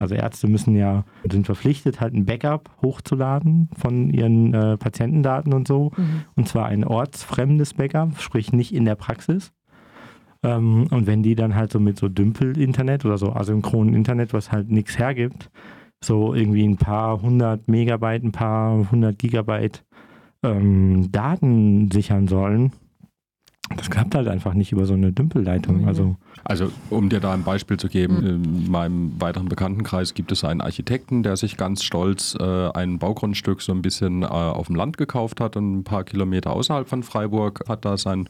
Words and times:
Also 0.00 0.14
Ärzte 0.14 0.48
müssen 0.48 0.74
ja, 0.74 1.04
sind 1.30 1.44
verpflichtet, 1.44 2.00
halt 2.00 2.14
ein 2.14 2.24
Backup 2.24 2.70
hochzuladen 2.80 3.68
von 3.76 4.08
ihren 4.08 4.54
äh, 4.54 4.78
Patientendaten 4.78 5.52
und 5.52 5.68
so. 5.68 5.92
Mhm. 5.94 6.22
Und 6.34 6.48
zwar 6.48 6.66
ein 6.66 6.84
ortsfremdes 6.84 7.74
Backup, 7.74 8.18
sprich 8.18 8.50
nicht 8.52 8.74
in 8.74 8.86
der 8.86 8.94
Praxis. 8.94 9.52
Ähm, 10.42 10.86
und 10.90 11.06
wenn 11.06 11.22
die 11.22 11.34
dann 11.34 11.54
halt 11.54 11.70
so 11.70 11.78
mit 11.78 11.98
so 11.98 12.08
Dümpel-Internet 12.08 13.04
oder 13.04 13.18
so 13.18 13.34
asynchronen 13.34 13.94
Internet, 13.94 14.32
was 14.32 14.50
halt 14.50 14.70
nichts 14.70 14.98
hergibt, 14.98 15.50
so 16.02 16.32
irgendwie 16.32 16.66
ein 16.66 16.78
paar 16.78 17.20
hundert 17.20 17.68
Megabyte, 17.68 18.24
ein 18.24 18.32
paar 18.32 18.90
hundert 18.90 19.18
Gigabyte 19.18 19.84
ähm, 20.42 21.12
Daten 21.12 21.90
sichern 21.90 22.26
sollen, 22.26 22.72
das 23.76 23.88
klappt 23.88 24.14
halt 24.14 24.26
einfach 24.28 24.54
nicht 24.54 24.72
über 24.72 24.84
so 24.84 24.94
eine 24.94 25.12
Dümpelleitung. 25.12 25.86
Also, 25.86 26.16
also 26.44 26.70
um 26.90 27.08
dir 27.08 27.20
da 27.20 27.32
ein 27.32 27.44
Beispiel 27.44 27.76
zu 27.76 27.88
geben, 27.88 28.20
mhm. 28.20 28.26
in 28.26 28.70
meinem 28.70 29.20
weiteren 29.20 29.48
Bekanntenkreis 29.48 30.14
gibt 30.14 30.32
es 30.32 30.44
einen 30.44 30.60
Architekten, 30.60 31.22
der 31.22 31.36
sich 31.36 31.56
ganz 31.56 31.84
stolz 31.84 32.36
äh, 32.38 32.70
ein 32.70 32.98
Baugrundstück 32.98 33.62
so 33.62 33.72
ein 33.72 33.80
bisschen 33.80 34.22
äh, 34.22 34.26
auf 34.26 34.66
dem 34.66 34.76
Land 34.76 34.96
gekauft 34.96 35.40
hat, 35.40 35.56
ein 35.56 35.84
paar 35.84 36.04
Kilometer 36.04 36.52
außerhalb 36.52 36.88
von 36.88 37.02
Freiburg, 37.02 37.64
hat 37.68 37.84
da 37.84 37.96
sein 37.96 38.28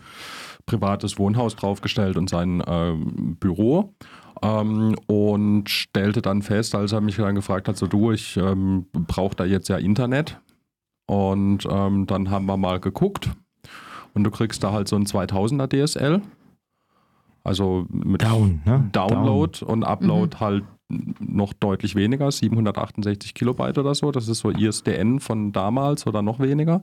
privates 0.67 1.19
Wohnhaus 1.19 1.57
draufgestellt 1.57 2.17
und 2.17 2.29
sein 2.29 2.61
äh, 2.61 2.93
Büro. 3.41 3.95
Ähm, 4.43 4.97
und 5.07 5.69
stellte 5.69 6.23
dann 6.23 6.43
fest, 6.43 6.75
als 6.75 6.93
er 6.93 7.01
mich 7.01 7.17
dann 7.17 7.35
gefragt 7.35 7.69
hat, 7.69 7.77
so 7.77 7.87
du, 7.87 8.13
ich 8.13 8.37
ähm, 8.37 8.87
brauche 8.93 9.37
da 9.37 9.45
jetzt 9.45 9.69
ja 9.69 9.77
Internet. 9.77 10.39
Und 11.07 11.67
ähm, 11.69 12.07
dann 12.07 12.31
haben 12.31 12.47
wir 12.47 12.57
mal 12.57 12.79
geguckt, 12.79 13.31
und 14.15 14.25
du 14.25 14.31
kriegst 14.31 14.63
da 14.63 14.73
halt 14.73 14.89
so 14.89 14.97
ein 14.97 15.05
2000er 15.05 15.69
DSL. 15.69 16.23
Also 17.43 17.87
mit 17.89 18.23
Down, 18.23 18.61
ne? 18.67 18.89
Download 18.93 19.61
Down. 19.61 19.69
und 19.69 19.85
Upload 19.85 20.37
mhm. 20.37 20.41
halt 20.41 20.65
noch 21.21 21.53
deutlich 21.53 21.95
weniger, 21.95 22.31
768 22.31 23.35
Kilobyte 23.35 23.79
oder 23.79 23.95
so. 23.95 24.11
Das 24.11 24.29
ist 24.29 24.41
so 24.41 24.51
ISDN 24.51 25.21
von 25.21 25.53
damals 25.53 26.07
oder 26.07 26.21
noch 26.21 26.41
weniger. 26.41 26.83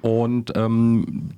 Und 0.00 0.52
ähm, 0.54 1.30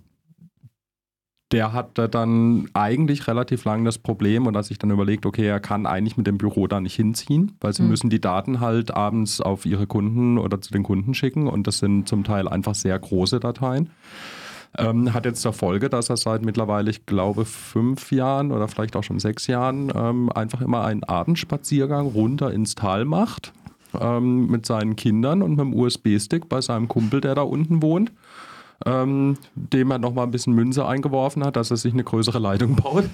der 1.53 1.73
hatte 1.73 2.09
dann 2.09 2.69
eigentlich 2.75 3.27
relativ 3.27 3.65
lang 3.65 3.85
das 3.85 3.99
Problem 3.99 4.47
und 4.47 4.57
hat 4.57 4.67
sich 4.67 4.79
dann 4.79 4.91
überlegt, 4.91 5.27
okay, 5.27 5.47
er 5.47 5.61
kann 5.61 5.87
eigentlich 5.87 6.17
mit 6.17 6.27
dem 6.27 6.39
Büro 6.39 6.67
da 6.67 6.81
nicht 6.81 6.95
hinziehen, 6.95 7.57
weil 7.61 7.73
sie 7.73 7.83
mhm. 7.83 7.89
müssen 7.89 8.11
die 8.11 8.21
Daten 8.21 8.61
halt 8.61 8.93
abends 8.93 9.41
auf 9.41 9.67
ihre 9.67 9.87
Kunden 9.87 10.39
oder 10.39 10.61
zu 10.61 10.71
den 10.71 10.83
Kunden 10.83 11.15
schicken 11.15 11.49
und 11.49 11.67
das 11.67 11.79
sind 11.79 12.09
zum 12.09 12.23
Teil 12.23 12.47
einfach 12.47 12.75
sehr 12.75 12.99
große 12.99 13.41
Dateien. 13.41 13.91
Ähm, 14.79 15.13
hat 15.13 15.25
jetzt 15.25 15.43
zur 15.43 15.53
Folge, 15.53 15.91
dass 15.91 16.11
er 16.11 16.17
seit 16.17 16.43
mittlerweile, 16.43 16.91
ich 16.91 17.05
glaube, 17.05 17.45
fünf 17.45 18.13
Jahren 18.13 18.53
oder 18.53 18.69
vielleicht 18.69 18.95
auch 18.95 19.03
schon 19.03 19.19
sechs 19.19 19.47
Jahren 19.49 19.93
ähm, 19.95 20.31
einfach 20.31 20.61
immer 20.61 20.85
einen 20.85 21.03
Abendspaziergang 21.03 22.07
runter 22.07 22.53
ins 22.53 22.77
Tal 22.77 23.05
macht 23.05 23.53
ähm, 23.99 24.47
mit 24.47 24.67
seinen 24.67 24.95
Kindern 24.95 25.43
und 25.43 25.53
mit 25.53 25.61
dem 25.61 25.75
USB-Stick 25.75 26.49
bei 26.49 26.61
seinem 26.61 26.87
Kumpel, 26.87 27.21
der 27.21 27.35
da 27.35 27.43
unten 27.43 27.83
wohnt. 27.83 28.13
Ähm, 28.87 29.37
dem 29.55 29.91
er 29.91 29.99
nochmal 29.99 30.25
ein 30.25 30.31
bisschen 30.31 30.55
Münze 30.55 30.87
eingeworfen 30.87 31.45
hat, 31.45 31.57
dass 31.57 31.71
er 31.71 31.77
sich 31.77 31.93
eine 31.93 32.03
größere 32.03 32.39
Leitung 32.39 32.77
baut. 32.77 33.05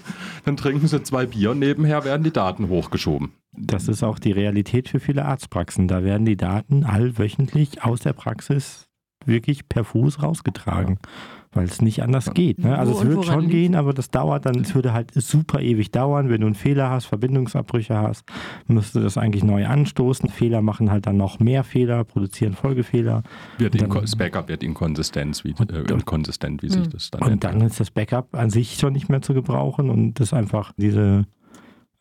Dann 0.45 0.57
trinken 0.57 0.87
sie 0.87 1.03
zwei 1.03 1.27
Bier 1.27 1.51
und 1.51 1.59
nebenher 1.59 2.05
werden 2.05 2.23
die 2.23 2.33
Daten 2.33 2.69
hochgeschoben. 2.69 3.33
Das 3.51 3.89
ist 3.89 4.05
auch 4.05 4.21
die 4.21 4.31
Realität 4.31 4.89
für 4.89 5.01
viele 5.01 5.25
Arztpraxen. 5.25 5.89
Da 5.89 6.05
werden 6.05 6.25
die 6.25 6.37
Daten 6.37 6.85
allwöchentlich 6.85 7.83
aus 7.83 7.99
der 7.99 8.13
Praxis 8.13 8.87
wirklich 9.25 9.69
per 9.69 9.83
Fuß 9.83 10.23
rausgetragen. 10.23 11.01
Ja 11.03 11.11
weil 11.57 11.65
es 11.65 11.81
nicht 11.81 12.03
anders 12.03 12.33
geht. 12.35 12.59
Ne? 12.59 12.79
Also 12.79 12.95
Wo 12.95 12.99
es 12.99 13.07
wird 13.07 13.25
schon 13.25 13.41
liegt? 13.41 13.53
gehen, 13.53 13.75
aber 13.75 13.93
das 13.93 14.11
dauert 14.11 14.47
dann, 14.47 14.57
es 14.61 14.75
würde 14.75 14.93
halt 14.93 15.13
super 15.15 15.61
ewig 15.61 15.91
dauern. 15.91 16.29
Wenn 16.29 16.41
du 16.43 16.47
einen 16.47 16.55
Fehler 16.55 16.91
hast, 16.91 17.07
Verbindungsabbrüche 17.07 17.97
hast, 17.97 18.25
müsste 18.67 19.01
das 19.01 19.17
eigentlich 19.19 19.43
neu 19.45 19.67
anstoßen. 19.67 20.29
Fehler 20.29 20.63
machen 20.63 20.91
halt 20.91 21.07
dann 21.07 21.17
noch 21.17 21.41
mehr 21.41 21.65
Fehler, 21.65 22.05
produzieren 22.05 22.53
Folgefehler. 22.55 23.23
Wird 23.59 23.81
dann, 23.81 23.91
das 23.91 24.17
Backup 24.17 24.49
wird 24.49 24.63
inkonsistent, 24.63 25.43
wie, 25.45 25.55
und, 25.59 25.73
äh, 25.73 25.83
inkonsistent, 25.83 26.63
wie 26.63 26.69
sich 26.69 26.89
das 26.89 27.11
dann 27.11 27.23
Und 27.23 27.33
entwickelt. 27.33 27.61
dann 27.63 27.67
ist 27.67 27.81
das 27.81 27.91
Backup 27.91 28.35
an 28.35 28.51
sich 28.51 28.75
schon 28.77 28.93
nicht 28.93 29.09
mehr 29.09 29.23
zu 29.23 29.35
gebrauchen 29.35 29.91
und 29.91 30.21
das 30.21 30.33
einfach 30.33 30.73
diese 30.77 31.25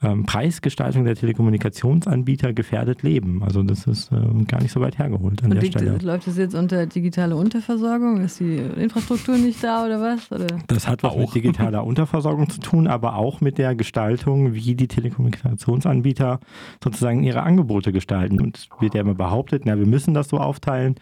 ähm, 0.05 0.25
Preisgestaltung 0.25 1.05
der 1.05 1.15
Telekommunikationsanbieter 1.15 2.53
gefährdet 2.53 3.03
Leben. 3.03 3.43
Also 3.43 3.63
das 3.63 3.87
ist 3.87 4.11
ähm, 4.11 4.45
gar 4.45 4.61
nicht 4.61 4.71
so 4.71 4.81
weit 4.81 4.97
hergeholt 4.97 5.43
an 5.43 5.51
Und 5.51 5.61
der 5.61 5.67
Stelle. 5.67 5.97
Läuft 6.01 6.27
das 6.27 6.37
jetzt 6.37 6.55
unter 6.55 6.85
digitale 6.85 7.35
Unterversorgung? 7.35 8.21
Ist 8.21 8.39
die 8.39 8.57
Infrastruktur 8.57 9.37
nicht 9.37 9.63
da 9.63 9.85
oder 9.85 10.01
was? 10.01 10.31
Oder? 10.31 10.47
Das 10.67 10.87
hat 10.87 11.03
was 11.03 11.13
auch. 11.13 11.17
mit 11.17 11.35
digitaler 11.35 11.83
Unterversorgung 11.85 12.49
zu 12.49 12.59
tun, 12.59 12.87
aber 12.87 13.15
auch 13.15 13.41
mit 13.41 13.57
der 13.57 13.75
Gestaltung, 13.75 14.53
wie 14.53 14.75
die 14.75 14.87
Telekommunikationsanbieter 14.87 16.39
sozusagen 16.83 17.23
ihre 17.23 17.43
Angebote 17.43 17.91
gestalten. 17.91 18.39
Und 18.39 18.69
wird 18.79 18.93
ja 18.95 19.01
immer 19.01 19.15
behauptet, 19.15 19.63
na, 19.65 19.77
wir 19.77 19.87
müssen 19.87 20.13
das 20.13 20.29
so 20.29 20.37
aufteilen, 20.37 20.95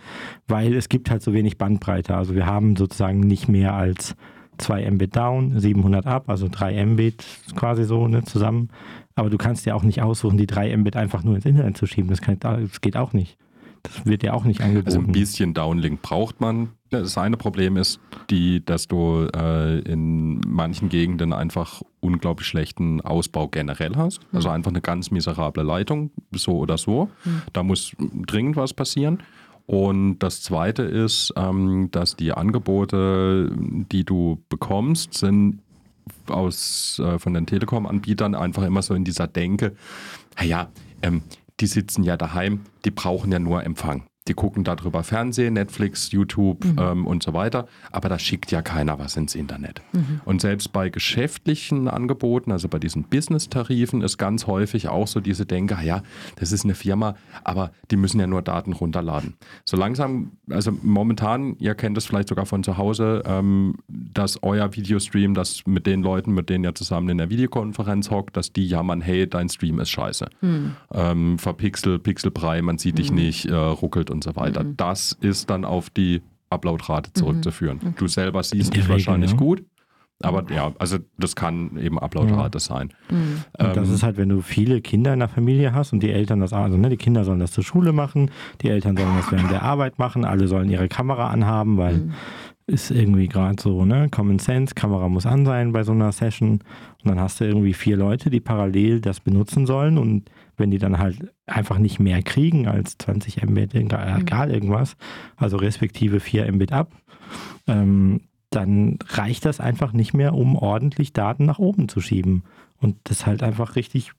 weil 0.48 0.74
es 0.74 0.90
gibt 0.90 1.10
halt 1.10 1.22
so 1.22 1.34
wenig 1.34 1.58
Bandbreite. 1.58 2.16
Also 2.16 2.36
wir 2.36 2.46
haben 2.46 2.76
sozusagen 2.76 3.20
nicht 3.20 3.48
mehr 3.48 3.74
als 3.74 4.16
2 4.58 4.90
Mbit 4.92 5.16
down, 5.16 5.60
700 5.60 6.06
up, 6.06 6.30
also 6.30 6.48
3 6.50 6.86
Mbit 6.86 7.26
quasi 7.56 7.84
so 7.84 8.08
ne, 8.08 8.24
zusammen. 8.24 8.70
Aber 9.16 9.30
du 9.30 9.38
kannst 9.38 9.66
ja 9.66 9.76
auch 9.76 9.84
nicht 9.84 10.02
aussuchen, 10.02 10.38
die 10.38 10.48
3 10.48 10.76
Mbit 10.78 10.96
einfach 10.96 11.24
nur 11.24 11.36
ins 11.36 11.46
Internet 11.46 11.78
zu 11.78 11.86
schieben. 11.86 12.10
Das, 12.10 12.22
kann, 12.22 12.40
das 12.40 12.82
geht 12.82 12.98
auch 12.98 13.14
nicht. 13.14 13.38
Das 13.84 14.06
wird 14.06 14.24
ja 14.24 14.34
auch 14.34 14.46
nicht 14.46 14.62
angeboten. 14.62 14.88
Also 14.88 15.00
ein 15.00 15.12
bisschen 15.12 15.54
Downlink 15.54 16.02
braucht 16.02 16.40
man. 16.40 16.70
Das 16.90 17.18
eine 17.18 17.36
Problem 17.36 17.76
ist, 17.76 18.00
die, 18.30 18.64
dass 18.64 18.88
du 18.88 19.28
äh, 19.36 19.80
in 19.80 20.40
manchen 20.48 20.88
Gegenden 20.88 21.34
einfach 21.34 21.82
unglaublich 22.00 22.48
schlechten 22.48 23.02
Ausbau 23.02 23.50
generell 23.50 23.96
hast. 23.98 24.22
Also 24.32 24.50
hm. 24.50 24.56
einfach 24.56 24.72
eine 24.72 24.82
ganz 24.82 25.12
miserable 25.12 25.64
Leitung, 25.64 26.12
so 26.32 26.58
oder 26.58 26.78
so. 26.78 27.10
Mhm. 27.26 27.42
Da 27.52 27.64
muss 27.64 27.94
dringend 28.26 28.56
was 28.56 28.74
passieren. 28.74 29.22
Und 29.66 30.20
das 30.20 30.42
Zweite 30.42 30.84
ist, 30.84 31.34
ähm, 31.38 31.90
dass 31.92 32.16
die 32.16 32.34
Angebote, 32.34 33.52
die 33.92 34.04
du 34.04 34.44
bekommst, 34.50 35.14
sind 35.14 35.62
aus, 36.28 37.00
äh, 37.00 37.18
von 37.18 37.34
den 37.34 37.46
Telekom-Anbietern 37.46 38.36
einfach 38.36 38.64
immer 38.64 38.82
so 38.82 38.94
in 38.94 39.06
dieser 39.06 39.28
Denke, 39.28 39.76
naja, 40.38 40.70
ähm, 41.02 41.22
die 41.60 41.68
sitzen 41.68 42.04
ja 42.04 42.18
daheim, 42.18 42.62
die 42.84 42.92
brauchen 42.92 43.32
ja 43.32 43.40
nur 43.40 43.64
Empfang 43.64 44.06
die 44.28 44.34
gucken 44.34 44.64
darüber 44.64 45.04
Fernsehen, 45.04 45.56
Netflix, 45.56 46.12
YouTube 46.12 46.64
mhm. 46.64 46.76
ähm, 46.80 47.08
und 47.08 47.24
so 47.24 47.34
weiter, 47.34 47.68
aber 47.92 48.08
da 48.10 48.18
schickt 48.18 48.52
ja 48.52 48.62
keiner 48.62 48.98
was 49.00 49.18
ins 49.18 49.36
Internet. 49.36 49.82
Mhm. 49.92 50.22
Und 50.24 50.42
selbst 50.42 50.72
bei 50.72 50.90
geschäftlichen 50.90 51.88
Angeboten, 51.88 52.52
also 52.52 52.70
bei 52.70 52.80
diesen 52.80 53.04
Business-Tarifen, 53.04 54.02
ist 54.02 54.18
ganz 54.18 54.48
häufig 54.48 54.88
auch 54.88 55.08
so 55.08 55.20
diese 55.20 55.46
Denke, 55.46 55.78
ja, 55.84 56.04
das 56.38 56.52
ist 56.52 56.64
eine 56.64 56.76
Firma, 56.76 57.16
aber 57.44 57.72
die 57.92 57.98
müssen 57.98 58.20
ja 58.20 58.28
nur 58.28 58.42
Daten 58.42 58.74
runterladen. 58.74 59.36
So 59.66 59.76
langsam, 59.76 60.32
also 60.50 60.72
momentan, 60.82 61.58
ihr 61.60 61.76
kennt 61.76 61.98
es 61.98 62.06
vielleicht 62.06 62.30
sogar 62.30 62.46
von 62.46 62.64
zu 62.64 62.78
Hause, 62.78 63.24
ähm, 63.26 63.76
dass 63.88 64.42
euer 64.42 64.74
Videostream, 64.76 65.34
das 65.34 65.64
mit 65.66 65.86
den 65.86 66.02
Leuten, 66.02 66.34
mit 66.34 66.50
denen 66.50 66.64
ihr 66.64 66.76
zusammen 66.76 67.10
in 67.10 67.18
der 67.18 67.30
Videokonferenz 67.30 68.10
hockt, 68.10 68.38
dass 68.38 68.54
die 68.54 68.68
jammern, 68.68 69.02
hey, 69.02 69.30
dein 69.30 69.50
Stream 69.50 69.80
ist 69.80 69.90
scheiße. 69.90 70.28
Mhm. 70.42 70.76
Ähm, 70.94 71.40
verpixelt, 71.40 72.04
pixelbrei, 72.04 72.62
man 72.62 72.78
sieht 72.78 72.98
dich 73.00 73.12
mhm. 73.12 73.18
nicht, 73.18 73.46
äh, 73.46 73.54
ruckelt 73.54 74.13
und 74.14 74.24
so 74.24 74.36
weiter. 74.36 74.64
Mhm. 74.64 74.78
Das 74.78 75.18
ist 75.20 75.50
dann 75.50 75.66
auf 75.66 75.90
die 75.90 76.22
Uploadrate 76.50 77.10
mhm. 77.10 77.20
zurückzuführen. 77.20 77.80
Mhm. 77.82 77.88
Okay. 77.90 77.96
Du 77.98 78.08
selber 78.08 78.44
siehst 78.44 78.76
dich 78.76 78.88
wahrscheinlich 78.88 79.32
ja. 79.32 79.38
gut. 79.38 79.64
Aber 80.22 80.50
ja, 80.54 80.72
also 80.80 81.00
das 81.18 81.36
kann 81.36 81.78
eben 81.78 82.00
Uploadrate 82.00 82.58
ja. 82.58 82.60
sein. 82.60 82.94
Mhm. 83.10 83.44
Ähm, 83.60 83.74
das 83.74 83.90
ist 83.90 84.04
halt, 84.04 84.16
wenn 84.18 84.30
du 84.30 84.42
viele 84.42 84.80
Kinder 84.80 85.12
in 85.12 85.20
der 85.20 85.28
Familie 85.28 85.74
hast 85.74 85.92
und 85.92 86.02
die 86.02 86.12
Eltern 86.12 86.40
das, 86.40 86.54
also 86.54 86.78
ne, 86.78 86.90
die 86.90 86.98
Kinder 86.98 87.26
sollen 87.26 87.40
das 87.40 87.52
zur 87.52 87.64
Schule 87.64 87.92
machen, 87.92 88.32
die 88.62 88.70
Eltern 88.70 88.96
sollen 88.96 89.18
das 89.18 89.32
während 89.32 89.52
der 89.52 89.64
Arbeit 89.64 90.00
machen, 90.00 90.24
alle 90.24 90.48
sollen 90.48 90.70
ihre 90.70 90.88
Kamera 90.88 91.30
anhaben, 91.30 91.78
weil 91.78 91.98
mhm. 91.98 92.14
ist 92.68 92.90
irgendwie 92.90 93.28
gerade 93.28 93.62
so, 93.62 93.84
ne, 93.84 94.08
Common 94.10 94.40
Sense, 94.40 94.76
Kamera 94.76 95.10
muss 95.10 95.26
an 95.26 95.46
sein 95.46 95.74
bei 95.74 95.84
so 95.84 95.92
einer 95.92 96.14
Session. 96.14 96.52
Und 96.52 97.10
dann 97.10 97.20
hast 97.20 97.42
du 97.42 97.46
irgendwie 97.46 97.74
vier 97.74 97.98
Leute, 97.98 98.30
die 98.30 98.40
parallel 98.40 99.02
das 99.02 99.20
benutzen 99.20 99.66
sollen 99.66 99.98
und 99.98 100.30
wenn 100.58 100.72
die 100.72 100.78
dann 100.78 101.00
halt 101.00 101.34
einfach 101.46 101.78
nicht 101.78 102.00
mehr 102.00 102.22
kriegen 102.22 102.68
als 102.68 102.98
20 102.98 103.44
Mbit, 103.44 103.74
mhm. 103.74 103.90
egal 104.20 104.52
irgendwas, 104.52 104.96
also 105.36 105.58
respektive 105.58 106.20
4 106.20 106.52
Mbit 106.52 106.72
ab, 106.72 106.92
ähm, 107.68 108.22
dann 108.50 109.00
reicht 109.08 109.46
das 109.46 109.60
einfach 109.60 109.94
nicht 109.94 110.14
mehr, 110.14 110.34
um 110.34 110.56
ordentlich 110.56 111.14
Daten 111.14 111.46
nach 111.46 111.60
oben 111.60 111.90
zu 111.90 112.02
schieben. 112.02 112.44
Und 112.80 112.98
das 113.06 113.20
ist 113.20 113.26
halt 113.26 113.42
einfach 113.42 113.76
richtig 113.76 114.12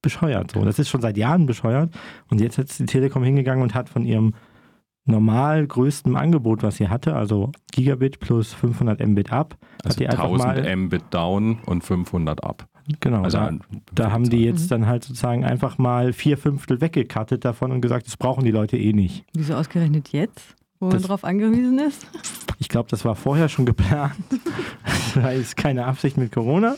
bescheuert. 0.00 0.52
So. 0.52 0.64
Das 0.64 0.78
ist 0.78 0.88
schon 0.88 1.02
seit 1.02 1.16
Jahren 1.16 1.46
bescheuert. 1.46 1.94
Und 2.30 2.40
jetzt 2.40 2.58
ist 2.58 2.78
die 2.78 2.86
Telekom 2.86 3.22
hingegangen 3.22 3.62
und 3.62 3.74
hat 3.74 3.88
von 3.88 4.04
ihrem 4.04 4.34
normal 5.04 5.66
größten 5.66 6.16
Angebot, 6.16 6.62
was 6.62 6.76
sie 6.76 6.88
hatte, 6.88 7.14
also 7.16 7.50
Gigabit 7.72 8.20
plus 8.20 8.52
500 8.52 9.04
Mbit 9.04 9.32
ab, 9.32 9.56
also 9.82 9.96
hat 9.96 10.00
die 10.00 10.08
1000 10.08 10.38
mal, 10.38 10.76
Mbit 10.76 11.02
down 11.10 11.58
und 11.66 11.82
500 11.82 12.44
ab. 12.44 12.68
Genau, 13.00 13.22
also 13.22 13.38
da, 13.38 13.52
da 13.94 14.10
haben 14.10 14.28
die 14.28 14.44
jetzt 14.44 14.70
dann 14.70 14.86
halt 14.86 15.04
sozusagen 15.04 15.44
einfach 15.44 15.78
mal 15.78 16.12
vier 16.12 16.36
Fünftel 16.36 16.80
weggekattet 16.80 17.44
davon 17.44 17.72
und 17.72 17.80
gesagt, 17.80 18.06
das 18.06 18.16
brauchen 18.16 18.44
die 18.44 18.50
Leute 18.50 18.76
eh 18.76 18.92
nicht. 18.92 19.24
Wieso 19.34 19.54
ausgerechnet 19.54 20.10
jetzt? 20.12 20.56
wo 20.82 20.88
das, 20.88 21.02
man 21.02 21.08
drauf 21.08 21.24
angewiesen 21.24 21.78
ist? 21.78 22.06
Ich 22.58 22.68
glaube, 22.68 22.88
das 22.90 23.04
war 23.04 23.14
vorher 23.14 23.48
schon 23.48 23.66
geplant. 23.66 24.14
das 25.14 25.34
ist 25.36 25.56
keine 25.56 25.86
Absicht 25.86 26.16
mit 26.16 26.32
Corona. 26.32 26.74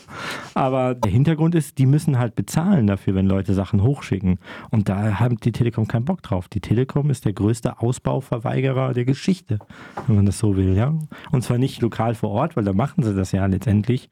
Aber 0.53 0.93
der 0.93 1.11
Hintergrund 1.11 1.55
ist, 1.55 1.79
die 1.79 1.87
müssen 1.87 2.19
halt 2.19 2.35
bezahlen 2.35 2.85
dafür, 2.85 3.15
wenn 3.15 3.25
Leute 3.25 3.53
Sachen 3.55 3.81
hochschicken. 3.81 4.37
Und 4.69 4.89
da 4.89 5.19
hat 5.19 5.43
die 5.43 5.51
Telekom 5.51 5.87
keinen 5.87 6.05
Bock 6.05 6.21
drauf. 6.21 6.47
Die 6.47 6.61
Telekom 6.61 7.09
ist 7.09 7.25
der 7.25 7.33
größte 7.33 7.79
Ausbauverweigerer 7.79 8.93
der 8.93 9.05
Geschichte, 9.05 9.57
wenn 10.05 10.17
man 10.17 10.25
das 10.27 10.37
so 10.37 10.55
will. 10.55 10.75
Ja? 10.75 10.93
Und 11.31 11.43
zwar 11.43 11.57
nicht 11.57 11.81
lokal 11.81 12.13
vor 12.13 12.29
Ort, 12.29 12.55
weil 12.55 12.63
da 12.63 12.73
machen 12.73 13.03
sie 13.03 13.15
das 13.15 13.31
ja 13.31 13.45
letztendlich 13.47 14.09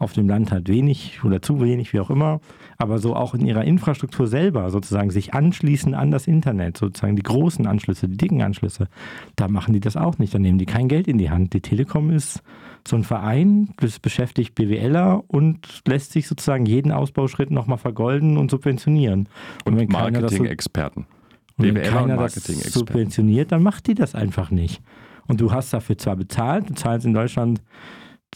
auf 0.00 0.14
dem 0.14 0.28
Land 0.28 0.50
halt 0.50 0.68
wenig 0.68 1.20
oder 1.24 1.42
zu 1.42 1.60
wenig, 1.60 1.92
wie 1.92 2.00
auch 2.00 2.08
immer, 2.08 2.40
aber 2.78 2.98
so 2.98 3.14
auch 3.14 3.34
in 3.34 3.44
ihrer 3.44 3.64
Infrastruktur 3.64 4.26
selber 4.26 4.70
sozusagen 4.70 5.10
sich 5.10 5.34
anschließen 5.34 5.94
an 5.94 6.10
das 6.10 6.26
Internet, 6.26 6.78
sozusagen 6.78 7.16
die 7.16 7.22
großen 7.22 7.66
Anschlüsse, 7.66 8.08
die 8.08 8.16
dicken 8.16 8.40
Anschlüsse, 8.40 8.88
da 9.36 9.46
machen 9.46 9.74
die 9.74 9.80
das 9.80 9.98
auch 9.98 10.18
nicht, 10.18 10.34
da 10.34 10.38
nehmen 10.38 10.58
die 10.58 10.64
kein 10.64 10.88
Geld 10.88 11.06
in 11.06 11.18
die 11.18 11.28
Hand. 11.30 11.52
Die 11.52 11.60
Telekom 11.60 12.10
ist 12.10 12.42
so 12.88 12.96
ein 12.96 13.04
Verein, 13.04 13.74
das 13.76 13.98
beschäftigt 13.98 14.54
BWLer 14.54 15.22
und 15.28 15.82
lässt 15.86 16.12
sich 16.12 16.26
sozusagen 16.26 16.64
jeden 16.64 16.92
Ausbauschritt 16.92 17.50
nochmal 17.50 17.78
vergolden 17.78 18.38
und 18.38 18.50
subventionieren. 18.50 19.28
Und, 19.66 19.78
und 19.78 19.92
Marketing-Experten. 19.92 21.04
So, 21.58 21.62
BWLer 21.62 22.04
und, 22.04 22.10
und 22.10 22.16
Marketing-Experten. 22.16 22.72
subventioniert, 22.72 23.52
dann 23.52 23.62
macht 23.62 23.86
die 23.86 23.94
das 23.94 24.14
einfach 24.14 24.50
nicht. 24.50 24.80
Und 25.26 25.42
du 25.42 25.52
hast 25.52 25.74
dafür 25.74 25.98
zwar 25.98 26.16
bezahlt, 26.16 26.70
du 26.70 26.74
zahlst 26.74 27.04
in 27.04 27.12
Deutschland 27.12 27.60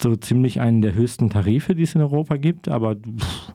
so 0.01 0.17
ziemlich 0.17 0.61
einen 0.61 0.83
der 0.83 0.95
höchsten 0.95 1.31
Tarife, 1.31 1.75
die 1.75 1.83
es 1.85 1.95
in 1.95 2.01
Europa 2.01 2.37
gibt, 2.37 2.69
aber 2.69 2.97
pff, 2.97 3.55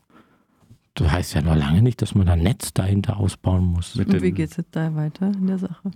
das 0.94 1.12
heißt 1.12 1.34
ja 1.36 1.42
noch 1.42 1.56
lange 1.56 1.82
nicht, 1.82 2.02
dass 2.02 2.16
man 2.16 2.28
ein 2.28 2.40
Netz 2.40 2.74
dahinter 2.74 3.18
ausbauen 3.18 3.66
muss. 3.66 3.96
Und 3.96 4.22
wie 4.22 4.32
geht 4.32 4.52
es 4.52 4.58
jetzt 4.58 4.76
da 4.76 4.94
weiter 4.96 5.32
in 5.32 5.48
der 5.48 5.58
Sache? 5.58 5.92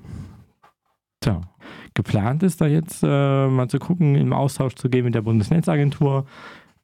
Tja, 1.19 1.41
geplant 1.93 2.43
ist 2.43 2.61
da 2.61 2.67
jetzt 2.67 3.03
äh, 3.03 3.47
mal 3.47 3.67
zu 3.69 3.79
gucken, 3.79 4.15
im 4.15 4.33
Austausch 4.33 4.75
zu 4.75 4.89
gehen 4.89 5.05
mit 5.05 5.15
der 5.15 5.21
Bundesnetzagentur, 5.21 6.25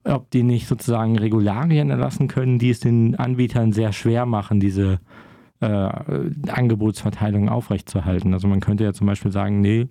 ob 0.04 0.32
die 0.32 0.44
nicht 0.44 0.68
sozusagen 0.68 1.18
Regularien 1.18 1.90
erlassen 1.90 2.28
können, 2.28 2.60
die 2.60 2.70
es 2.70 2.80
den 2.80 3.16
Anbietern 3.16 3.74
sehr 3.74 3.92
schwer 3.92 4.26
machen, 4.26 4.60
diese 4.60 5.00
äh, 5.62 5.68
Angebotsverteilung 5.68 7.50
aufrechtzuerhalten. 7.50 8.34
Also 8.34 8.48
man 8.48 8.62
könnte 8.62 8.86
ja 8.86 8.94
zum 8.94 9.08
Beispiel 9.08 9.32
sagen, 9.32 9.62
nee, 9.62 9.90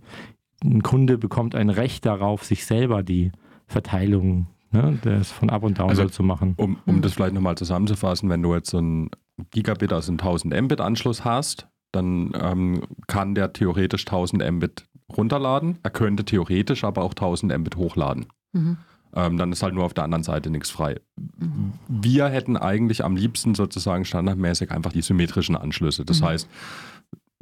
ein 0.65 0.83
Kunde 0.83 1.19
bekommt 1.19 1.55
ein 1.55 1.71
Recht 1.71 2.07
darauf, 2.07 2.45
sich 2.45 2.65
selber 2.65 3.03
die 3.03 3.33
Verteilung 3.69 4.49
ne, 4.73 4.99
das 5.03 5.31
von 5.31 5.51
Up 5.51 5.63
und 5.63 5.79
Download 5.79 6.01
also, 6.01 6.13
zu 6.13 6.23
machen. 6.23 6.55
Um, 6.57 6.79
um 6.87 6.97
mhm. 6.97 7.03
das 7.03 7.13
vielleicht 7.13 7.35
nochmal 7.35 7.57
zusammenzufassen, 7.57 8.29
wenn 8.29 8.43
du 8.43 8.55
jetzt 8.55 8.71
so 8.71 8.79
ein 8.79 9.11
Gigabit, 9.51 9.93
also 9.93 10.11
einen 10.11 10.19
1000 10.19 10.63
Mbit 10.63 10.81
Anschluss 10.81 11.25
hast, 11.25 11.69
dann 11.93 12.33
ähm, 12.35 12.83
kann 13.07 13.35
der 13.35 13.53
theoretisch 13.53 14.07
1000 14.07 14.51
Mbit 14.53 14.87
runterladen. 15.17 15.79
Er 15.83 15.91
könnte 15.91 16.25
theoretisch 16.25 16.85
aber 16.85 17.03
auch 17.03 17.13
1000 17.13 17.57
Mbit 17.59 17.77
hochladen. 17.77 18.27
Mhm. 18.53 18.79
Ähm, 19.15 19.39
dann 19.39 19.53
ist 19.53 19.63
halt 19.63 19.75
nur 19.75 19.85
auf 19.85 19.95
der 19.95 20.05
anderen 20.05 20.23
Seite 20.23 20.51
nichts 20.51 20.71
frei. 20.71 21.01
Mhm. 21.17 21.73
Wir 21.89 22.29
hätten 22.29 22.57
eigentlich 22.57 23.05
am 23.05 23.17
liebsten 23.17 23.55
sozusagen 23.55 24.05
standardmäßig 24.05 24.71
einfach 24.71 24.93
die 24.93 25.01
symmetrischen 25.01 25.57
Anschlüsse. 25.57 26.05
Das 26.05 26.21
mhm. 26.21 26.27
heißt, 26.27 26.49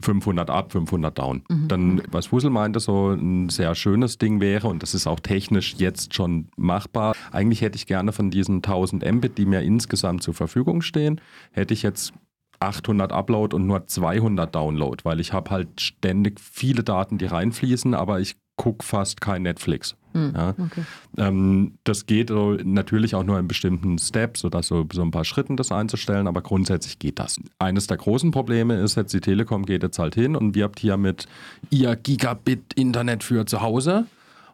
500 0.03 0.51
up, 0.51 0.73
500 0.73 1.19
down. 1.19 1.43
Mhm. 1.49 1.69
Dann, 1.69 2.03
was 2.11 2.27
Fussel 2.27 2.51
meinte, 2.51 2.81
so 2.81 3.11
ein 3.11 3.49
sehr 3.49 3.75
schönes 3.75 4.19
Ding 4.19 4.41
wäre, 4.41 4.69
und 4.69 4.83
das 4.83 4.95
ist 4.95 5.07
auch 5.07 5.21
technisch 5.21 5.75
jetzt 5.79 6.15
schon 6.15 6.49
machbar. 6.57 7.15
Eigentlich 7.33 7.63
hätte 7.63 7.77
ich 7.77 7.87
gerne 7.87 8.13
von 8.13 8.31
diesen 8.31 8.57
1000 8.57 9.11
Mbit, 9.11 9.39
die 9.39 9.47
mir 9.47 9.63
insgesamt 9.63 10.23
zur 10.23 10.35
Verfügung 10.35 10.83
stehen, 10.83 11.21
hätte 11.53 11.73
ich 11.73 11.83
jetzt 11.83 12.13
800 12.61 13.13
Upload 13.13 13.55
und 13.55 13.67
nur 13.67 13.87
200 13.87 14.55
Download, 14.55 15.05
weil 15.05 15.21
ich 15.21 15.33
habe 15.33 15.51
halt 15.51 15.81
ständig 15.81 16.41
viele 16.41 16.83
Daten, 16.83 17.19
die 17.19 17.27
reinfließen, 17.27 17.95
aber 17.95 18.21
ich 18.21 18.37
gucke 18.57 18.85
fast 18.85 19.21
kein 19.21 19.43
Netflix. 19.43 19.97
Mhm, 20.17 20.33
ja. 20.35 20.49
okay. 20.51 20.83
ähm, 21.19 21.73
das 21.85 22.07
geht 22.07 22.31
natürlich 22.31 23.15
auch 23.15 23.25
nur 23.25 23.39
in 23.39 23.47
bestimmten 23.47 23.99
Steps 23.99 24.45
oder 24.45 24.63
so, 24.63 24.87
so 24.93 25.03
ein 25.03 25.11
paar 25.11 25.25
Schritten 25.25 25.57
das 25.57 25.71
einzustellen, 25.71 26.27
aber 26.27 26.41
grundsätzlich 26.41 26.99
geht 26.99 27.19
das. 27.19 27.39
Eines 27.59 27.87
der 27.87 27.99
großen 27.99 28.31
Probleme 28.31 28.77
ist 28.77 28.97
jetzt, 28.97 29.13
die 29.13 29.21
Telekom 29.21 29.67
geht 29.67 29.83
jetzt 29.83 29.99
halt 29.99 30.15
hin 30.15 30.35
und 30.35 30.55
wirbt 30.55 30.81
hier 30.81 30.97
mit 30.97 31.27
ihr 31.71 31.95
Gigabit 31.97 32.73
Internet 32.75 33.23
für 33.23 33.47
zu 33.47 33.61
Hause. 33.61 34.07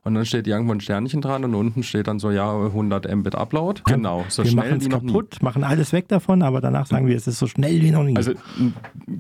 Und 0.05 0.15
dann 0.15 0.27
steht 0.27 0.49
irgendwo 0.49 0.73
ein 0.73 0.81
Sternchen 0.81 1.21
dran 1.21 1.45
und 1.45 1.55
unten 1.55 1.85
steht 1.85 2.09
dann 2.09 2.19
so, 2.19 2.33
ja, 2.33 2.53
100 2.53 3.15
Mbit 3.15 3.37
Upload. 3.37 3.83
Genau, 3.85 4.25
so 4.29 4.43
wir 4.43 4.51
schnell 4.51 4.81
wie 4.81 4.89
noch 4.89 5.01
kaputt, 5.01 5.37
nie. 5.39 5.45
machen 5.45 5.63
alles 5.63 5.93
weg 5.93 6.09
davon, 6.09 6.43
aber 6.43 6.61
danach 6.61 6.87
sagen 6.87 7.07
wir, 7.07 7.17
es 7.17 7.29
ist 7.29 7.39
so 7.39 7.47
schnell 7.47 7.81
wie 7.83 7.93
noch 7.93 8.03
nie. 8.03 8.17
Also 8.17 8.33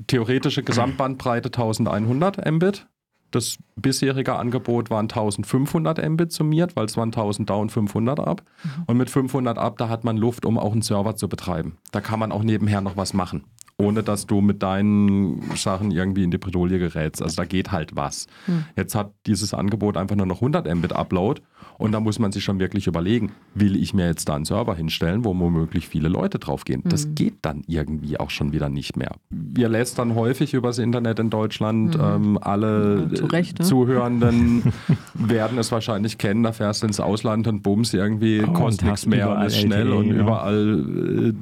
theoretische 0.08 0.64
Gesamtbandbreite 0.64 1.50
1100 1.50 2.50
Mbit. 2.50 2.86
Das 3.32 3.58
bisherige 3.76 4.36
Angebot 4.36 4.90
waren 4.90 5.04
1500 5.06 6.08
Mbit 6.08 6.32
summiert, 6.32 6.76
weil 6.76 6.84
es 6.84 6.96
waren 6.96 7.08
1000 7.08 7.50
down, 7.50 7.68
500 7.68 8.20
ab. 8.20 8.42
Mhm. 8.62 8.70
Und 8.86 8.96
mit 8.98 9.10
500 9.10 9.58
ab, 9.58 9.78
da 9.78 9.88
hat 9.88 10.04
man 10.04 10.16
Luft, 10.16 10.44
um 10.44 10.58
auch 10.58 10.72
einen 10.72 10.82
Server 10.82 11.16
zu 11.16 11.28
betreiben. 11.28 11.78
Da 11.90 12.00
kann 12.00 12.20
man 12.20 12.30
auch 12.30 12.44
nebenher 12.44 12.80
noch 12.80 12.96
was 12.96 13.12
machen 13.14 13.44
ohne 13.82 14.02
dass 14.02 14.26
du 14.26 14.40
mit 14.40 14.62
deinen 14.62 15.42
Sachen 15.56 15.90
irgendwie 15.90 16.22
in 16.22 16.30
die 16.30 16.38
Bredouille 16.38 16.78
gerätst. 16.78 17.20
Also 17.20 17.36
da 17.36 17.44
geht 17.44 17.72
halt 17.72 17.96
was. 17.96 18.26
Hm. 18.46 18.64
Jetzt 18.76 18.94
hat 18.94 19.12
dieses 19.26 19.54
Angebot 19.54 19.96
einfach 19.96 20.16
nur 20.16 20.26
noch 20.26 20.36
100 20.36 20.72
Mbit 20.74 20.92
Upload 20.92 21.42
und 21.78 21.92
da 21.92 22.00
muss 22.00 22.18
man 22.18 22.30
sich 22.30 22.44
schon 22.44 22.60
wirklich 22.60 22.86
überlegen, 22.86 23.32
will 23.54 23.74
ich 23.76 23.92
mir 23.92 24.06
jetzt 24.06 24.28
da 24.28 24.36
einen 24.36 24.44
Server 24.44 24.74
hinstellen, 24.74 25.24
wo 25.24 25.32
womöglich 25.36 25.88
viele 25.88 26.08
Leute 26.08 26.38
draufgehen. 26.38 26.82
Hm. 26.84 26.90
Das 26.90 27.08
geht 27.14 27.38
dann 27.42 27.62
irgendwie 27.66 28.20
auch 28.20 28.30
schon 28.30 28.52
wieder 28.52 28.68
nicht 28.68 28.96
mehr. 28.96 29.16
Wir 29.30 29.68
lästern 29.68 30.14
häufig 30.14 30.54
übers 30.54 30.78
Internet 30.78 31.18
in 31.18 31.30
Deutschland. 31.30 31.94
Hm. 31.94 32.00
Ähm, 32.00 32.38
alle 32.40 33.08
ja, 33.12 33.26
Recht, 33.26 33.58
ne? 33.58 33.64
Zuhörenden 33.64 34.72
werden 35.14 35.58
es 35.58 35.72
wahrscheinlich 35.72 36.18
kennen. 36.18 36.44
Da 36.44 36.52
fährst 36.52 36.82
du 36.82 36.86
ins 36.86 37.00
Ausland 37.00 37.48
und 37.48 37.62
bums, 37.62 37.92
irgendwie 37.94 38.42
oh, 38.46 38.52
kostet 38.52 38.86
nichts 38.86 39.06
mehr 39.06 39.30
und 39.30 39.42
ist 39.42 39.58
schnell 39.58 39.88
LTE, 39.88 39.96
und 39.96 40.06
ja. 40.06 40.14
überall 40.14 41.34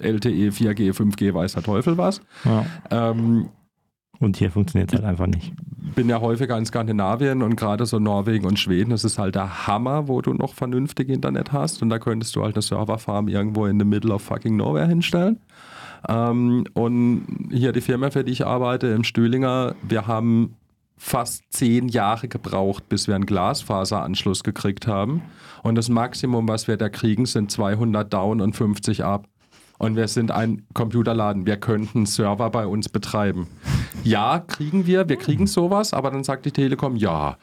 LTE, 0.00 0.50
4G, 0.50 0.92
5G, 0.92 1.32
weiß 1.32 1.54
der 1.54 1.62
Teufel 1.78 1.98
was. 1.98 2.20
Ja. 2.44 2.64
Ähm, 2.90 3.48
und 4.20 4.36
hier 4.36 4.50
funktioniert 4.50 4.92
es 4.92 4.98
halt 4.98 5.08
einfach 5.08 5.26
nicht. 5.26 5.52
Bin 5.94 6.08
ja 6.08 6.20
häufiger 6.20 6.58
in 6.58 6.66
Skandinavien 6.66 7.42
und 7.42 7.56
gerade 7.56 7.86
so 7.86 7.98
Norwegen 7.98 8.46
und 8.46 8.58
Schweden, 8.58 8.90
das 8.90 9.04
ist 9.04 9.18
halt 9.18 9.36
der 9.36 9.66
Hammer, 9.66 10.08
wo 10.08 10.20
du 10.20 10.34
noch 10.34 10.54
vernünftig 10.54 11.08
Internet 11.08 11.52
hast. 11.52 11.82
Und 11.82 11.90
da 11.90 11.98
könntest 11.98 12.34
du 12.34 12.42
halt 12.42 12.56
eine 12.56 12.62
Serverfarm 12.62 13.28
irgendwo 13.28 13.66
in 13.66 13.78
the 13.78 13.84
middle 13.84 14.12
of 14.12 14.22
fucking 14.22 14.56
nowhere 14.56 14.88
hinstellen. 14.88 15.38
Ähm, 16.08 16.64
und 16.74 17.48
hier 17.52 17.72
die 17.72 17.80
Firma, 17.80 18.10
für 18.10 18.24
die 18.24 18.32
ich 18.32 18.44
arbeite, 18.44 18.88
im 18.88 19.04
Stühlinger, 19.04 19.74
wir 19.82 20.06
haben 20.06 20.56
fast 20.96 21.44
zehn 21.50 21.88
Jahre 21.88 22.26
gebraucht, 22.26 22.88
bis 22.88 23.06
wir 23.06 23.14
einen 23.14 23.26
Glasfaseranschluss 23.26 24.42
gekriegt 24.42 24.88
haben. 24.88 25.22
Und 25.62 25.76
das 25.76 25.88
Maximum, 25.88 26.48
was 26.48 26.66
wir 26.66 26.76
da 26.76 26.88
kriegen, 26.88 27.24
sind 27.24 27.52
200 27.52 28.12
down 28.12 28.40
und 28.40 28.56
50 28.56 29.04
up 29.04 29.28
und 29.78 29.96
wir 29.96 30.08
sind 30.08 30.30
ein 30.30 30.66
Computerladen. 30.74 31.46
Wir 31.46 31.56
könnten 31.56 32.06
Server 32.06 32.50
bei 32.50 32.66
uns 32.66 32.88
betreiben. 32.88 33.46
Ja, 34.04 34.40
kriegen 34.40 34.86
wir, 34.86 35.08
wir 35.08 35.16
kriegen 35.16 35.46
sowas, 35.46 35.92
aber 35.92 36.10
dann 36.10 36.24
sagt 36.24 36.44
die 36.46 36.52
Telekom, 36.52 36.96
ja, 36.96 37.36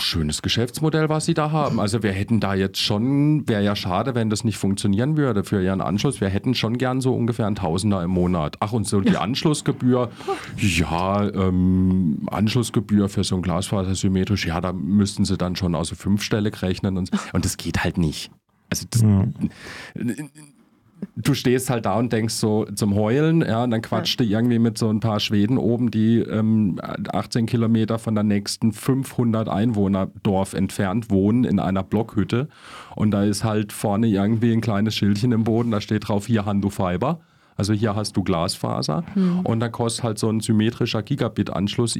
schönes 0.00 0.42
Geschäftsmodell, 0.42 1.08
was 1.08 1.24
sie 1.24 1.34
da 1.34 1.50
haben. 1.52 1.78
Also 1.80 2.02
wir 2.02 2.12
hätten 2.12 2.40
da 2.40 2.54
jetzt 2.54 2.80
schon, 2.80 3.48
wäre 3.48 3.62
ja 3.62 3.76
schade, 3.76 4.14
wenn 4.14 4.28
das 4.28 4.44
nicht 4.44 4.58
funktionieren 4.58 5.16
würde 5.16 5.44
für 5.44 5.62
ihren 5.62 5.80
Anschluss. 5.80 6.20
Wir 6.20 6.28
hätten 6.28 6.54
schon 6.54 6.78
gern 6.78 7.00
so 7.00 7.14
ungefähr 7.14 7.46
ein 7.46 7.54
Tausender 7.54 8.02
im 8.02 8.10
Monat. 8.10 8.56
Ach, 8.60 8.72
und 8.72 8.86
so 8.86 9.00
die 9.00 9.16
Anschlussgebühr, 9.16 10.10
ja, 10.58 11.28
ähm, 11.28 12.26
Anschlussgebühr 12.26 13.08
für 13.08 13.24
so 13.24 13.36
ein 13.36 13.42
Glasfaser 13.42 13.94
symmetrisch, 13.94 14.46
ja, 14.46 14.60
da 14.60 14.72
müssten 14.72 15.24
sie 15.24 15.38
dann 15.38 15.56
schon 15.56 15.74
also 15.74 15.94
fünfstellig 15.94 16.60
rechnen 16.62 16.98
und, 16.98 17.10
und 17.32 17.44
das 17.44 17.56
geht 17.56 17.84
halt 17.84 17.98
nicht. 17.98 18.30
Also 18.68 18.86
das, 18.90 19.02
ja 19.02 19.26
du 21.16 21.34
stehst 21.34 21.70
halt 21.70 21.86
da 21.86 21.98
und 21.98 22.12
denkst 22.12 22.34
so 22.34 22.64
zum 22.74 22.94
Heulen, 22.94 23.42
ja, 23.42 23.64
und 23.64 23.70
dann 23.70 23.82
quatscht 23.82 24.20
ja. 24.20 24.26
du 24.26 24.32
irgendwie 24.32 24.58
mit 24.58 24.78
so 24.78 24.88
ein 24.88 25.00
paar 25.00 25.20
Schweden 25.20 25.58
oben, 25.58 25.90
die 25.90 26.18
ähm, 26.18 26.80
18 27.12 27.46
Kilometer 27.46 27.98
von 27.98 28.14
der 28.14 28.24
nächsten 28.24 28.72
500 28.72 29.48
Einwohnerdorf 29.48 30.54
entfernt 30.54 31.10
wohnen 31.10 31.44
in 31.44 31.58
einer 31.58 31.82
Blockhütte 31.82 32.48
und 32.94 33.10
da 33.10 33.24
ist 33.24 33.44
halt 33.44 33.72
vorne 33.72 34.06
irgendwie 34.06 34.52
ein 34.52 34.60
kleines 34.60 34.94
Schildchen 34.94 35.32
im 35.32 35.44
Boden, 35.44 35.70
da 35.70 35.80
steht 35.80 36.08
drauf, 36.08 36.26
hier 36.26 36.44
Handu 36.44 36.70
Fiber. 36.70 37.20
Also 37.56 37.72
hier 37.72 37.94
hast 37.94 38.16
du 38.16 38.22
Glasfaser 38.22 39.04
hm. 39.14 39.40
und 39.40 39.60
dann 39.60 39.72
kostet 39.72 40.04
halt 40.04 40.18
so 40.18 40.28
ein 40.28 40.40
symmetrischer 40.40 41.02
Gigabit-Anschluss 41.02 41.98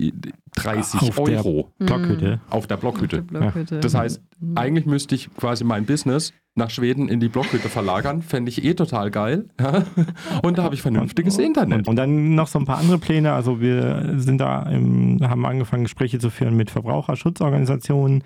30 0.54 1.00
auf 1.00 1.18
Euro. 1.18 1.72
Der 1.80 1.86
Blockhütte. 1.86 2.40
Auf 2.50 2.66
der 2.66 2.76
Blockhütte. 2.76 3.20
Auf 3.20 3.26
der 3.26 3.38
Blockhütte. 3.38 3.80
Das 3.80 3.94
heißt, 3.94 4.22
hm. 4.40 4.56
eigentlich 4.56 4.86
müsste 4.86 5.14
ich 5.14 5.34
quasi 5.34 5.64
mein 5.64 5.86
Business 5.86 6.32
nach 6.56 6.70
Schweden 6.70 7.08
in 7.08 7.20
die 7.20 7.28
Blockhütte 7.28 7.68
verlagern. 7.68 8.22
Fände 8.22 8.48
ich 8.48 8.64
eh 8.64 8.74
total 8.74 9.10
geil. 9.10 9.44
Und 10.42 10.58
da 10.58 10.62
habe 10.62 10.74
ich 10.74 10.82
vernünftiges 10.82 11.38
Internet. 11.38 11.86
Und 11.86 11.96
dann 11.96 12.34
noch 12.34 12.48
so 12.48 12.58
ein 12.58 12.64
paar 12.64 12.78
andere 12.78 12.98
Pläne. 12.98 13.32
Also 13.34 13.60
wir 13.60 14.14
sind 14.16 14.38
da 14.38 14.62
im, 14.62 15.20
haben 15.22 15.44
angefangen, 15.44 15.84
Gespräche 15.84 16.18
zu 16.18 16.30
führen 16.30 16.56
mit 16.56 16.70
Verbraucherschutzorganisationen, 16.70 18.24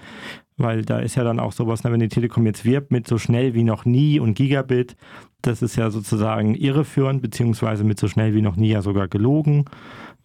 weil 0.62 0.83
da 0.85 0.99
ist 0.99 1.14
ja 1.14 1.25
dann 1.25 1.40
auch 1.40 1.52
sowas, 1.52 1.85
wenn 1.85 2.00
die 2.00 2.09
Telekom 2.09 2.47
jetzt 2.47 2.64
wirbt 2.64 2.90
mit 2.90 3.07
so 3.07 3.19
schnell 3.19 3.55
wie 3.55 3.64
noch 3.64 3.85
nie 3.85 4.21
und 4.21 4.35
Gigabit, 4.35 4.97
das 5.43 5.62
ist 5.62 5.76
ja 5.76 5.90
sozusagen 5.90 6.55
irreführend, 6.55 7.23
beziehungsweise 7.23 7.85
mit 7.85 7.99
so 7.99 8.09
schnell 8.09 8.35
wie 8.35 8.43
noch 8.43 8.57
nie 8.57 8.69
ja 8.69 8.83
sogar 8.83 9.09
gelogen. 9.09 9.64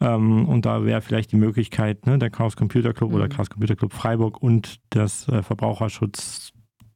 Ähm, 0.01 0.45
und 0.47 0.65
da 0.65 0.85
wäre 0.85 1.01
vielleicht 1.01 1.31
die 1.31 1.37
Möglichkeit, 1.37 2.05
ne, 2.05 2.19
der 2.19 2.29
Chaos 2.29 2.55
Computer 2.55 2.93
Club 2.93 3.11
mhm. 3.11 3.15
oder 3.15 3.29
Chaos 3.29 3.49
Computer 3.49 3.75
Club 3.75 3.93
Freiburg 3.93 4.41
und 4.41 4.79
das 4.89 5.27
äh, 5.29 5.41
Verbraucherschutz 5.41 6.51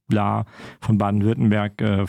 bla 0.07 0.45
von 0.81 0.97
Baden-Württemberg 0.97 1.81
äh, 1.81 2.05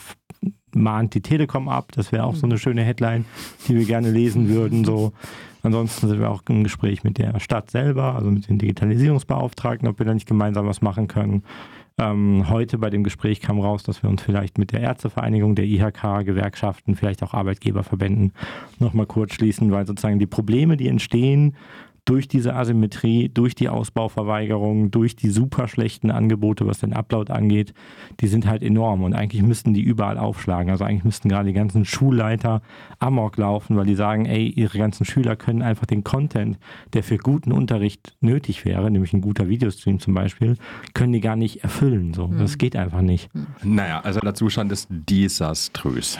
mahnt 0.74 1.14
die 1.14 1.20
Telekom 1.20 1.68
ab. 1.68 1.92
Das 1.94 2.12
wäre 2.12 2.24
auch 2.24 2.34
so 2.34 2.46
eine 2.46 2.58
schöne 2.58 2.82
Headline, 2.82 3.24
die 3.68 3.76
wir 3.76 3.84
gerne 3.84 4.10
lesen 4.10 4.48
würden. 4.48 4.84
So. 4.84 5.12
Ansonsten 5.62 6.08
sind 6.08 6.20
wir 6.20 6.30
auch 6.30 6.42
im 6.48 6.64
Gespräch 6.64 7.04
mit 7.04 7.18
der 7.18 7.38
Stadt 7.40 7.70
selber, 7.70 8.14
also 8.14 8.30
mit 8.30 8.48
den 8.48 8.58
Digitalisierungsbeauftragten, 8.58 9.88
ob 9.88 9.98
wir 9.98 10.06
da 10.06 10.14
nicht 10.14 10.28
gemeinsam 10.28 10.66
was 10.66 10.80
machen 10.80 11.08
können. 11.08 11.42
Ähm, 11.98 12.48
heute 12.48 12.78
bei 12.78 12.88
dem 12.88 13.04
Gespräch 13.04 13.40
kam 13.40 13.60
raus, 13.60 13.82
dass 13.82 14.02
wir 14.02 14.08
uns 14.08 14.22
vielleicht 14.22 14.56
mit 14.56 14.72
der 14.72 14.80
Ärztevereinigung, 14.80 15.54
der 15.54 15.66
IHK, 15.66 16.24
Gewerkschaften, 16.24 16.96
vielleicht 16.96 17.22
auch 17.22 17.34
Arbeitgeberverbänden 17.34 18.32
nochmal 18.78 19.06
kurz 19.06 19.34
schließen, 19.34 19.70
weil 19.70 19.86
sozusagen 19.86 20.18
die 20.18 20.26
Probleme, 20.26 20.78
die 20.78 20.88
entstehen 20.88 21.56
durch 22.04 22.28
diese 22.28 22.54
Asymmetrie, 22.54 23.28
durch 23.28 23.54
die 23.54 23.68
Ausbauverweigerung, 23.68 24.90
durch 24.90 25.16
die 25.16 25.30
super 25.30 25.68
schlechten 25.68 26.10
Angebote, 26.10 26.66
was 26.66 26.80
den 26.80 26.92
Upload 26.92 27.32
angeht, 27.32 27.74
die 28.20 28.26
sind 28.26 28.46
halt 28.46 28.62
enorm 28.62 29.02
und 29.02 29.14
eigentlich 29.14 29.42
müssten 29.42 29.74
die 29.74 29.82
überall 29.82 30.18
aufschlagen. 30.18 30.70
Also 30.70 30.84
eigentlich 30.84 31.04
müssten 31.04 31.28
gerade 31.28 31.48
die 31.48 31.54
ganzen 31.54 31.84
Schulleiter 31.84 32.62
amok 32.98 33.36
laufen, 33.36 33.76
weil 33.76 33.86
die 33.86 33.94
sagen, 33.94 34.26
ey, 34.26 34.48
ihre 34.48 34.78
ganzen 34.78 35.04
Schüler 35.04 35.36
können 35.36 35.62
einfach 35.62 35.86
den 35.86 36.04
Content, 36.04 36.58
der 36.92 37.02
für 37.02 37.18
guten 37.18 37.52
Unterricht 37.52 38.16
nötig 38.20 38.64
wäre, 38.64 38.90
nämlich 38.90 39.12
ein 39.12 39.20
guter 39.20 39.48
Videostream 39.48 40.00
zum 40.00 40.14
Beispiel, 40.14 40.56
können 40.94 41.12
die 41.12 41.20
gar 41.20 41.36
nicht 41.36 41.62
erfüllen. 41.62 42.14
So. 42.14 42.28
Mhm. 42.28 42.38
Das 42.38 42.58
geht 42.58 42.76
einfach 42.76 43.02
nicht. 43.02 43.30
Naja, 43.62 44.00
also 44.00 44.20
der 44.20 44.34
Zustand 44.34 44.72
ist 44.72 44.88
desaströs. 44.90 46.18